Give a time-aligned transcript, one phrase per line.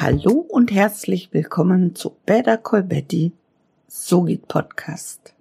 [0.00, 3.32] Hallo und herzlich willkommen zu Better Call Betty,
[3.88, 5.34] so geht Podcast.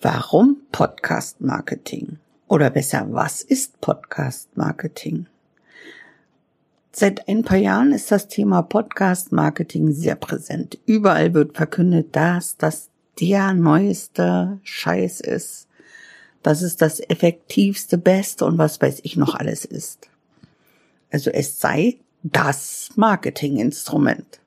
[0.00, 2.16] Warum Podcast Marketing?
[2.48, 5.26] Oder besser, was ist Podcast Marketing?
[6.92, 10.78] Seit ein paar Jahren ist das Thema Podcast Marketing sehr präsent.
[10.86, 12.88] Überall wird verkündet, dass das
[13.20, 15.68] der neueste Scheiß ist,
[16.42, 20.08] dass es das effektivste, beste und was weiß ich noch alles ist.
[21.10, 24.40] Also es sei das Marketinginstrument.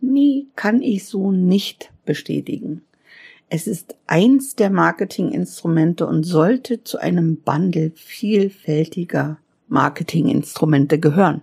[0.00, 2.82] Nie kann ich so nicht bestätigen.
[3.50, 9.38] Es ist eins der Marketinginstrumente und sollte zu einem Bundle vielfältiger
[9.68, 11.42] Marketinginstrumente gehören.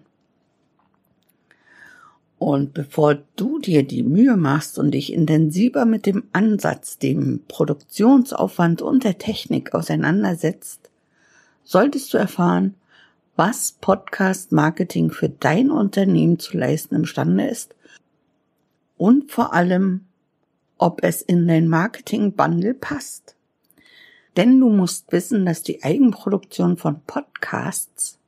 [2.37, 8.81] Und bevor du dir die Mühe machst und dich intensiver mit dem Ansatz, dem Produktionsaufwand
[8.81, 10.91] und der Technik auseinandersetzt,
[11.63, 12.75] solltest du erfahren,
[13.37, 17.75] was Podcast Marketing für dein Unternehmen zu leisten imstande ist
[18.95, 20.05] und vor allem,
[20.77, 23.35] ob es in dein Marketing Bundle passt.
[24.37, 28.19] Denn du musst wissen, dass die Eigenproduktion von Podcasts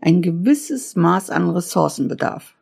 [0.00, 2.54] ein gewisses Maß an Ressourcen bedarf.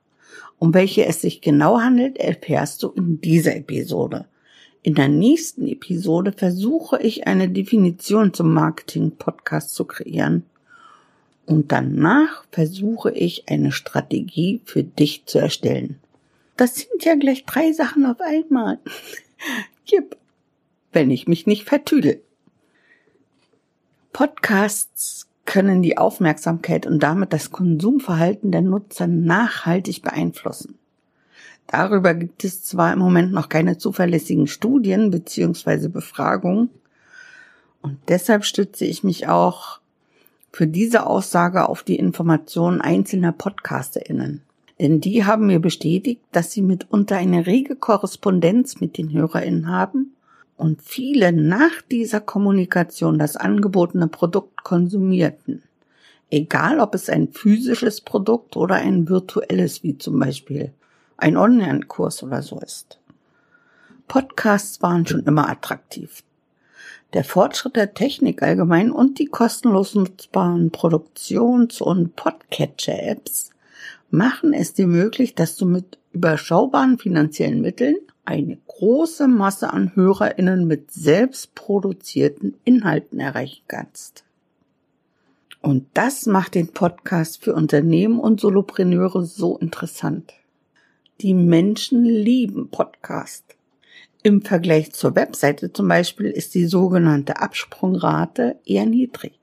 [0.58, 4.26] Um welche es sich genau handelt, erfährst du in dieser Episode.
[4.82, 10.44] In der nächsten Episode versuche ich eine Definition zum Marketing-Podcast zu kreieren
[11.48, 15.98] und danach versuche ich eine Strategie für dich zu erstellen.
[16.56, 18.78] Das sind ja gleich drei Sachen auf einmal.
[19.84, 20.16] Jipp,
[20.92, 22.20] wenn ich mich nicht vertüdel.
[24.12, 30.78] Podcasts können die Aufmerksamkeit und damit das Konsumverhalten der Nutzer nachhaltig beeinflussen.
[31.66, 35.88] Darüber gibt es zwar im Moment noch keine zuverlässigen Studien bzw.
[35.88, 36.70] Befragungen,
[37.80, 39.80] und deshalb stütze ich mich auch
[40.52, 44.42] für diese Aussage auf die Informationen einzelner PodcasterInnen.
[44.78, 50.14] Denn die haben mir bestätigt, dass sie mitunter eine rege Korrespondenz mit den HörerInnen haben
[50.56, 55.62] und viele nach dieser Kommunikation das angebotene Produkt konsumierten.
[56.31, 60.72] Egal, ob es ein physisches Produkt oder ein virtuelles, wie zum Beispiel
[61.16, 63.00] ein Online-Kurs oder so ist.
[64.06, 66.22] Podcasts waren schon immer attraktiv.
[67.14, 73.50] Der Fortschritt der Technik allgemein und die kostenlos nutzbaren Produktions- und Podcatcher-Apps
[74.10, 80.66] machen es dir möglich, dass du mit überschaubaren finanziellen Mitteln eine große Masse an HörerInnen
[80.66, 84.24] mit selbst produzierten Inhalten erreichen kannst.
[85.62, 90.34] Und das macht den Podcast für Unternehmen und Solopreneure so interessant.
[91.22, 93.57] Die Menschen lieben Podcast.
[94.24, 99.38] Im Vergleich zur Webseite zum Beispiel ist die sogenannte Absprungrate eher niedrig,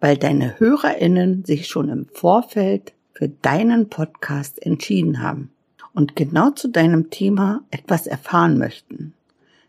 [0.00, 5.50] weil deine Hörerinnen sich schon im Vorfeld für deinen Podcast entschieden haben
[5.92, 9.12] und genau zu deinem Thema etwas erfahren möchten.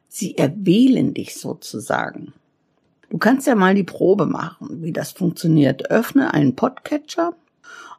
[0.08, 2.34] Sie erwählen dich sozusagen.
[3.10, 5.92] Du kannst ja mal die Probe machen, wie das funktioniert.
[5.92, 7.34] Öffne einen Podcatcher,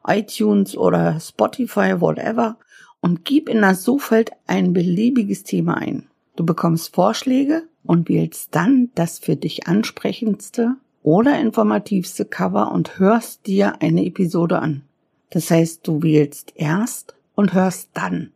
[0.07, 2.57] iTunes oder Spotify, whatever,
[3.01, 6.07] und gib in das Suchfeld ein beliebiges Thema ein.
[6.35, 13.47] Du bekommst Vorschläge und wählst dann das für dich ansprechendste oder informativste Cover und hörst
[13.47, 14.83] dir eine Episode an.
[15.29, 18.31] Das heißt, du wählst erst und hörst dann.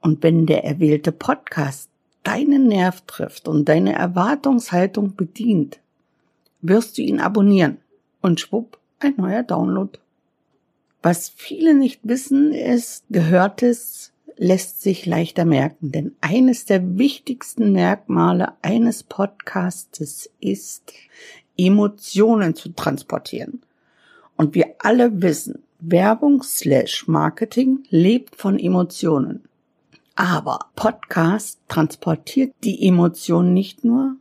[0.00, 1.90] Und wenn der erwählte Podcast
[2.22, 5.80] deinen Nerv trifft und deine Erwartungshaltung bedient,
[6.60, 7.78] wirst du ihn abonnieren
[8.20, 9.98] und schwupp, ein neuer Download.
[11.02, 18.52] Was viele nicht wissen, ist, Gehörtes lässt sich leichter merken, denn eines der wichtigsten Merkmale
[18.62, 20.92] eines Podcastes ist,
[21.56, 23.62] Emotionen zu transportieren.
[24.36, 29.44] Und wir alle wissen, Werbung slash Marketing lebt von Emotionen.
[30.14, 34.16] Aber Podcast transportiert die Emotionen nicht nur.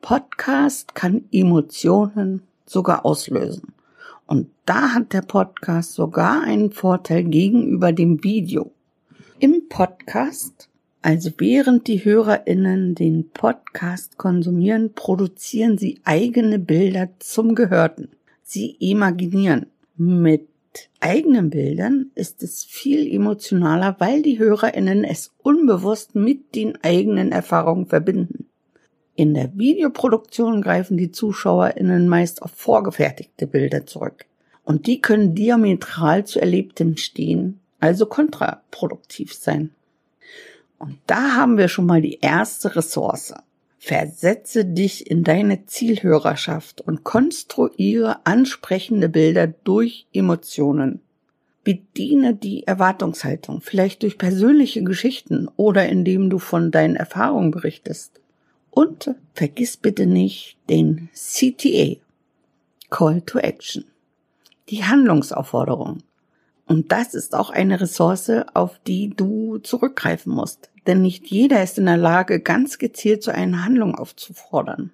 [0.00, 3.72] Podcast kann Emotionen sogar auslösen.
[4.66, 8.72] Da hat der Podcast sogar einen Vorteil gegenüber dem Video.
[9.38, 10.68] Im Podcast,
[11.02, 18.08] also während die Hörerinnen den Podcast konsumieren, produzieren sie eigene Bilder zum Gehörten.
[18.42, 19.66] Sie imaginieren.
[19.96, 20.48] Mit
[20.98, 27.86] eigenen Bildern ist es viel emotionaler, weil die Hörerinnen es unbewusst mit den eigenen Erfahrungen
[27.86, 28.46] verbinden.
[29.14, 34.26] In der Videoproduktion greifen die ZuschauerInnen meist auf vorgefertigte Bilder zurück.
[34.66, 39.70] Und die können diametral zu Erlebtem stehen, also kontraproduktiv sein.
[40.76, 43.32] Und da haben wir schon mal die erste Ressource.
[43.78, 51.00] Versetze dich in deine Zielhörerschaft und konstruiere ansprechende Bilder durch Emotionen.
[51.62, 58.20] Bediene die Erwartungshaltung, vielleicht durch persönliche Geschichten oder indem du von deinen Erfahrungen berichtest.
[58.72, 62.00] Und vergiss bitte nicht den CTA,
[62.90, 63.84] Call to Action,
[64.68, 65.98] die Handlungsaufforderung.
[66.66, 70.70] Und das ist auch eine Ressource, auf die du zurückgreifen musst.
[70.86, 74.90] Denn nicht jeder ist in der Lage, ganz gezielt zu einer Handlung aufzufordern.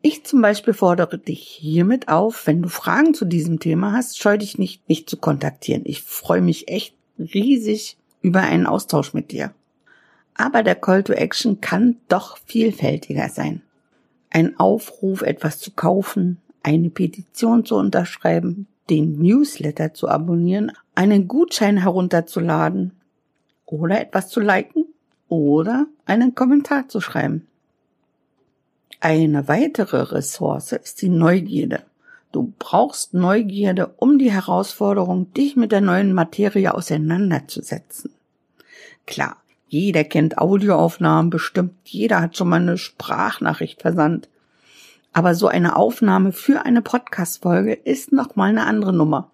[0.00, 4.38] Ich zum Beispiel fordere dich hiermit auf, wenn du Fragen zu diesem Thema hast, scheu
[4.38, 5.82] dich nicht, mich zu kontaktieren.
[5.84, 9.52] Ich freue mich echt riesig über einen Austausch mit dir.
[10.34, 13.62] Aber der Call to Action kann doch vielfältiger sein.
[14.30, 21.76] Ein Aufruf, etwas zu kaufen, eine Petition zu unterschreiben, den Newsletter zu abonnieren, einen Gutschein
[21.76, 22.92] herunterzuladen
[23.66, 24.86] oder etwas zu liken
[25.28, 27.46] oder einen Kommentar zu schreiben.
[29.00, 31.82] Eine weitere Ressource ist die Neugierde.
[32.32, 38.10] Du brauchst Neugierde, um die Herausforderung, dich mit der neuen Materie auseinanderzusetzen.
[39.06, 39.36] Klar,
[39.68, 44.28] jeder kennt Audioaufnahmen, bestimmt jeder hat schon mal eine Sprachnachricht versandt.
[45.12, 49.30] Aber so eine Aufnahme für eine Podcast-Folge ist nochmal eine andere Nummer.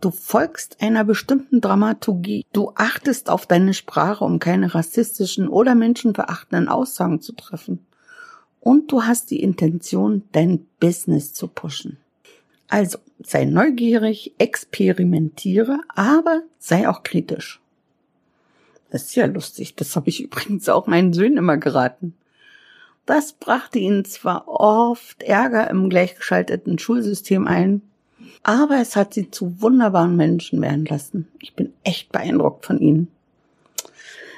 [0.00, 2.44] Du folgst einer bestimmten Dramaturgie.
[2.52, 7.84] Du achtest auf deine Sprache, um keine rassistischen oder menschenverachtenden Aussagen zu treffen
[8.60, 11.96] und du hast die Intention, dein Business zu pushen.
[12.68, 17.60] Also sei neugierig, experimentiere, aber sei auch kritisch.
[18.90, 22.14] Das ist ja lustig, das habe ich übrigens auch meinen Söhnen immer geraten.
[23.08, 27.80] Das brachte ihnen zwar oft Ärger im gleichgeschalteten Schulsystem ein,
[28.42, 31.26] aber es hat sie zu wunderbaren Menschen werden lassen.
[31.40, 33.08] Ich bin echt beeindruckt von ihnen.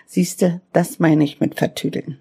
[0.07, 2.21] Siehste, das meine ich mit vertüdeln.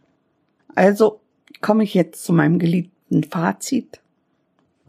[0.73, 1.19] Also
[1.61, 3.99] komme ich jetzt zu meinem geliebten Fazit.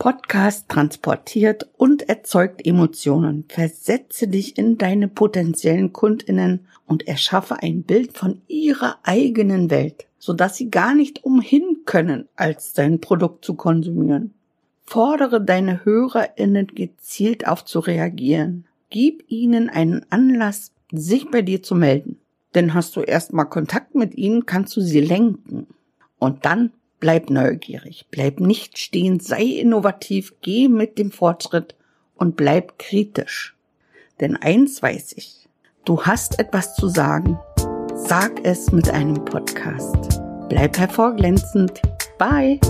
[0.00, 3.44] Podcast transportiert und erzeugt Emotionen.
[3.49, 10.56] Versetze dich in deine potenziellen Kundinnen und erschaffe ein Bild von ihrer eigenen Welt, sodass
[10.56, 14.32] sie gar nicht umhin können, als dein Produkt zu konsumieren.
[14.85, 18.64] Fordere deine HörerInnen gezielt auf zu reagieren.
[18.88, 22.19] Gib ihnen einen Anlass, sich bei dir zu melden.
[22.55, 25.67] Denn hast du erstmal Kontakt mit ihnen, kannst du sie lenken.
[26.19, 31.75] Und dann bleib neugierig, bleib nicht stehen, sei innovativ, geh mit dem Fortschritt
[32.14, 33.56] und bleib kritisch.
[34.20, 35.49] Denn eins weiß ich,
[35.85, 37.38] du hast etwas zu sagen,
[37.94, 40.20] sag es mit einem Podcast.
[40.49, 41.81] Bleib hervorglänzend.
[42.19, 42.61] Bye!